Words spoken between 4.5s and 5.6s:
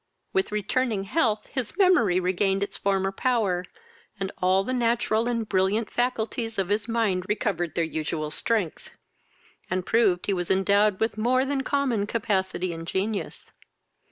the natural and